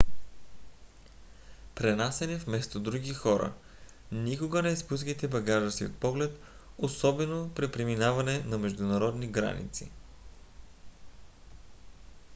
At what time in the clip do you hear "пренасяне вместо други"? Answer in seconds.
1.75-3.13